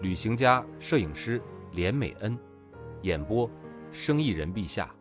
[0.00, 1.40] 旅行家、摄影师
[1.72, 2.38] 连美恩，
[3.00, 3.50] 演播：
[3.90, 4.94] 生意人陛下。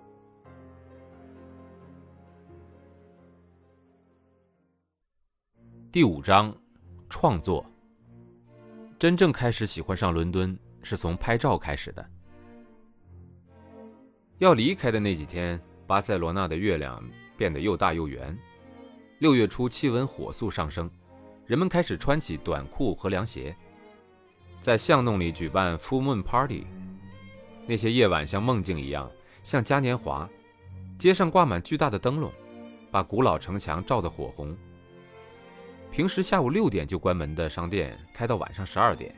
[5.91, 6.55] 第五章：
[7.09, 7.66] 创作。
[8.98, 12.09] 真正开始喜欢上伦敦，是从拍照开始的。
[14.38, 17.03] 要离开的那几天，巴塞罗那的月亮
[17.38, 18.38] 变得又大又圆。
[19.20, 20.89] 六月初，气温火速上升，
[21.45, 23.55] 人们开始穿起短裤和凉鞋，
[24.59, 26.66] 在巷弄里举办 Full Moon Party。
[27.68, 29.11] 那些夜晚像梦境一样，
[29.44, 30.30] 像嘉年华。
[30.98, 32.31] 街上挂满巨大的灯笼，
[32.92, 34.56] 把古老城墙照得火红。
[35.92, 39.14] 平时下午六点就关门的商店，开到晚上十二点。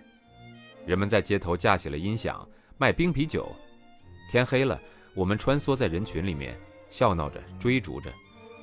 [0.86, 3.52] 人们在街头架起了音响，卖冰啤酒。
[4.32, 4.80] 天黑了。
[5.16, 6.56] 我们穿梭在人群里面，
[6.90, 8.14] 笑闹着，追逐着，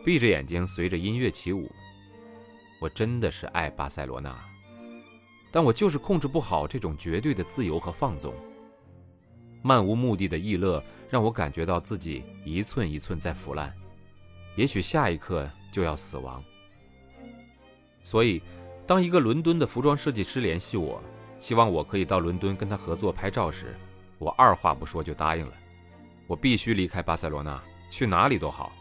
[0.05, 1.69] 闭着眼睛随着音乐起舞。
[2.81, 4.33] 我真的是爱巴塞罗那，
[5.55, 8.35] 但我就是控制不好这种绝对的自由和放纵。
[9.63, 13.73] 漫无目的的逸乐让我感觉到自己一寸一寸在腐烂，
[14.57, 16.43] 也许下一刻就要死亡。
[18.03, 18.43] 所以，
[18.85, 21.01] 当一个伦敦的服装设计师联系我，
[21.39, 23.77] 希望我可以到伦敦跟他合作拍照时，
[24.19, 25.53] 我二话不说就答应了。
[26.27, 28.73] 我必须离开巴塞罗那，去哪里都好。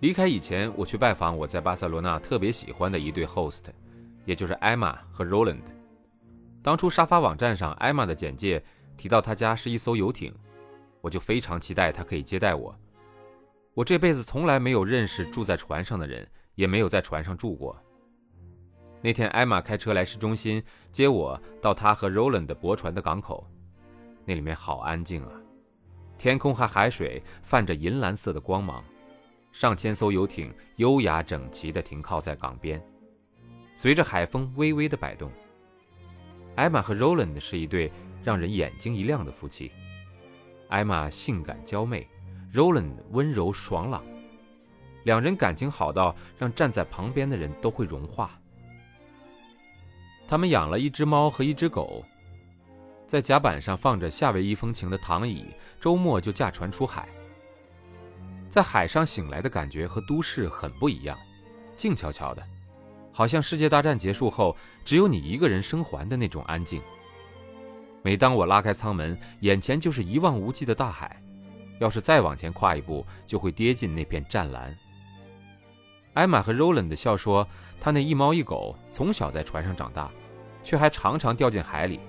[0.00, 3.64] 离开以前，我去拜访我在巴塞罗那特别喜欢的一对 host，
[4.30, 5.64] 也就是艾玛和 Roland。
[6.62, 8.62] 当初沙发网站上艾玛的简介
[8.96, 10.32] 提到他家是一艘游艇，
[11.00, 12.72] 我就非常期待他可以接待我。
[13.74, 16.24] 我这辈子从来没有认识住在船上的人，
[16.54, 17.76] 也没有在船上住过。
[19.02, 23.44] 那天，艾玛开车来市中心接我到他和 Roland 泊船的港口，
[24.24, 25.32] 那里面好安静啊。
[26.16, 28.84] 天空和海水泛着银蓝色的光芒，
[29.50, 32.80] 上千艘游艇优雅整齐地停靠在港边，
[33.80, 35.32] 随着海风微微的摆动。
[36.54, 37.90] 艾玛和 Roland 是一对
[38.22, 39.72] 让人眼睛一亮的夫妻。
[40.68, 42.06] 艾玛性感娇媚
[42.52, 44.04] ，Roland 温柔爽朗，
[45.04, 48.38] 两人感情好到让站在旁边的人都会融化。
[50.28, 52.04] 他们养了一只猫和一只狗。
[53.06, 55.46] 在甲板上放着夏威夷风情的躺椅，
[55.80, 57.08] 周末就驾船出海。
[58.50, 61.18] 在海上醒来的感觉和都市很不一样，
[61.78, 62.46] 静悄悄的，
[63.12, 66.80] 好像世界大战结束后只有你一个人生还的那种安静。
[68.02, 71.22] 每当我拉开舱门，眼前就是一望无际的大海，
[71.80, 74.74] 要是再往前跨一步，就会跌进那片湛蓝。
[76.14, 77.46] 艾玛和 Roland 笑说，
[77.80, 80.10] 他那一猫一狗从小在船上长大，
[80.64, 82.00] 却还常常掉进海里。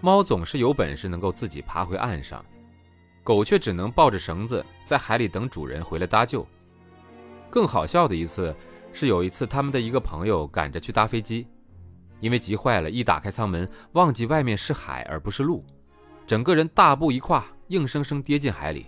[0.00, 2.44] 猫总是有本事能够自己爬回岸上，
[3.22, 6.46] 狗却只能抱着绳子在海里等主人回来搭救。
[7.48, 8.54] 更好笑的一次
[8.96, 11.48] 是，有一次他们的一个朋友赶着去搭飞机，
[12.20, 15.66] 因为急坏了，一打开舱门，忘记外面是海而不是路，
[16.26, 18.86] 整个人大步一跨，硬生生跌进海里，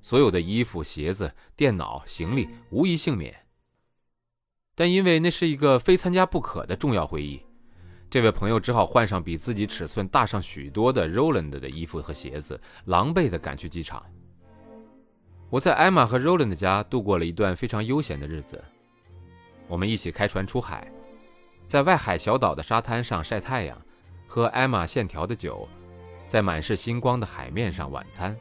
[0.00, 3.34] 所有的衣服、鞋子、电脑、行李无一幸免。
[4.74, 7.42] 但因为那是一个非参加不可的重要会议。
[8.08, 14.02] 这位朋友只好换上比自己尺寸大上许多的 Roland 的衣服和鞋子，狼狈地赶去机场。
[15.50, 18.64] 我在艾玛和 Roland 家度过了一段非常悠闲的日子。
[19.68, 20.90] 我们一起开船出海，
[21.66, 23.80] 在外海小岛的沙滩上晒太阳，
[24.26, 25.68] 喝艾玛现调的酒，
[26.26, 28.36] 在满是星光的海面上晚餐。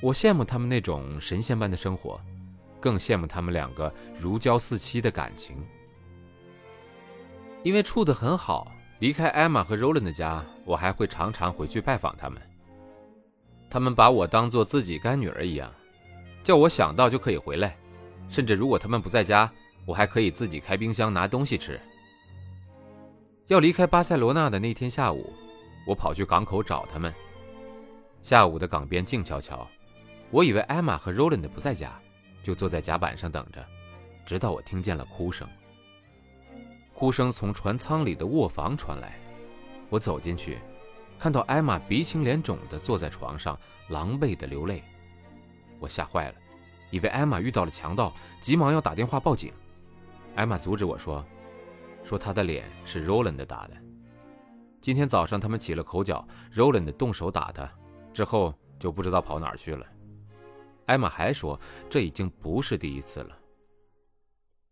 [0.00, 2.20] 我羡慕他们那种神仙般的生活，
[2.80, 5.56] 更羡慕他们两个如胶似漆的感情。
[7.62, 12.40] 因为处得很好，离开艾玛和 Roland 的家，我还会常常回去拜访他们。
[13.70, 15.72] 他们把我当做自己干女儿一样，
[16.42, 17.76] 叫我想到就可以回来，
[18.28, 19.50] 甚至如果他们不在家，
[19.86, 21.80] 我还可以自己开冰箱拿东西吃。
[23.48, 25.32] 要离开巴塞罗那的那天下午，
[25.86, 27.12] 我跑去港口找他们。
[28.22, 29.68] 下午的港边静悄悄，
[30.30, 32.00] 我以为艾玛和 Roland 不在家，
[32.42, 33.62] 就坐在甲板上等着，
[34.24, 35.46] 直到我听见了哭声。
[36.94, 39.18] 哭声从船舱里的卧房传来，
[39.90, 40.58] 我走进去，
[41.18, 43.58] 看到艾玛鼻青脸肿地坐在床上，
[43.88, 44.82] 狼狈地流泪。
[45.78, 46.34] 我吓坏了，
[46.90, 49.52] 以为艾玛遇到了强盗，急忙要打电话报警。
[50.34, 51.24] 艾玛阻止我说
[52.04, 53.76] ：“说她的脸是 Roland 打的。”
[54.80, 57.70] 今天早上他们起了口角，Roland 动手打他，
[58.12, 59.86] 之后就不知道跑哪去了。
[60.86, 61.58] 艾玛还说
[61.88, 63.38] 这已经不是第一次了。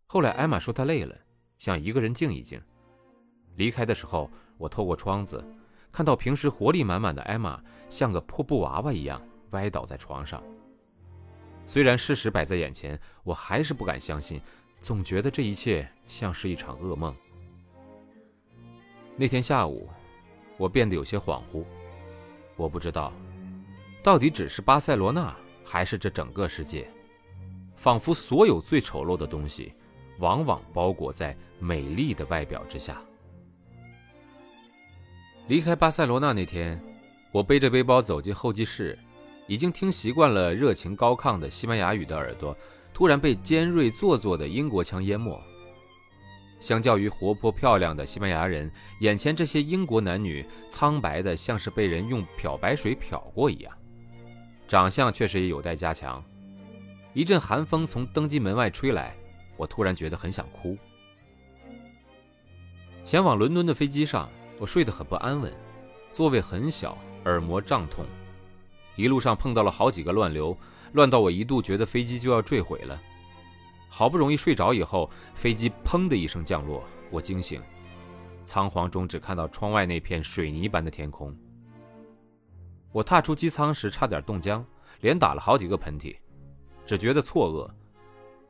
[0.06, 1.16] 后来艾玛说她累了，
[1.56, 2.60] 想一个人静一静。
[3.56, 5.42] 离开的时候，我透过窗子
[5.90, 9.22] 看到平时活力满满的艾玛像个破布娃娃一样
[9.52, 10.42] 歪倒在床上。
[11.64, 14.40] 虽然事实摆在眼前，我还是不敢相信，
[14.82, 17.16] 总觉得这一切像是一场噩梦。
[19.16, 19.88] 那天下午。
[20.58, 21.64] 我变得有些恍惚，
[22.56, 23.12] 我不知道，
[24.00, 25.34] 到底只是巴塞罗那，
[25.64, 26.88] 还是这整个世界，
[27.74, 29.72] 仿佛所有最丑陋的东西，
[30.18, 33.02] 往往包裹在美丽的外表之下。
[35.48, 36.80] 离开巴塞罗那那天，
[37.32, 38.96] 我背着背包走进候机室，
[39.48, 42.56] 已经听习惯了热情高亢的西班牙语的耳朵，
[42.92, 45.40] 突然被尖锐做作的英国腔淹没。
[46.60, 53.76] 相较于活泼漂亮的西班牙人，眼前这些英国男女苍白的像是被人用漂白水漂过一样，
[54.68, 56.22] 长相确实也有待加强。
[57.14, 59.14] 一阵寒风从登机门外吹来，
[59.56, 60.78] 我突然觉得很想哭。
[63.04, 64.30] 前往伦敦的飞机上，
[64.60, 65.52] 我睡得很不安稳，
[66.12, 68.06] 座位很小，耳膜胀痛，
[68.96, 70.56] 一路上碰到了好几个乱流，
[70.92, 73.00] 乱到我一度觉得飞机就要坠毁了。
[73.88, 77.60] 好不容易睡着以后，飞机砰的一声降落，我惊醒，
[78.44, 81.34] 仓皇中只看到窗外那片水泥般的天空。
[82.90, 84.64] 我踏出机舱时差点冻僵，
[85.00, 86.16] 连打了好几个喷嚏，
[86.84, 87.70] 只觉得错愕。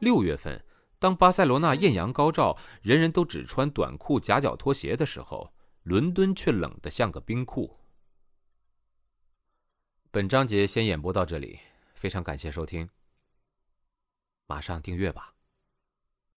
[0.00, 0.60] 六月份，
[0.98, 5.52] 当巴塞罗那艳阳高照，人人都只穿短裤夹脚拖鞋的时候，
[5.84, 7.76] 伦敦却冷得像个冰库。
[10.14, 11.58] 本章节先演播到这里，
[11.94, 12.90] 非常感谢收听，
[14.46, 15.31] 马上订阅吧。